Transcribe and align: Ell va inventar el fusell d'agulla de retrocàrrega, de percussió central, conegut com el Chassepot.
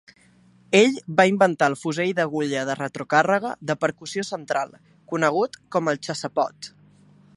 Ell 0.77 0.95
va 1.19 1.25
inventar 1.31 1.67
el 1.71 1.75
fusell 1.81 2.13
d'agulla 2.19 2.63
de 2.69 2.77
retrocàrrega, 2.79 3.53
de 3.73 3.77
percussió 3.85 4.27
central, 4.31 4.75
conegut 5.13 5.61
com 5.77 5.93
el 5.93 6.01
Chassepot. 6.09 6.73